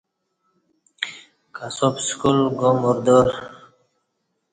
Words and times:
کساب 1.55 1.95
سکال 2.07 2.37
با 2.43 2.51
گا 2.59 2.69
مردار 2.81 3.27
بے 3.37 3.43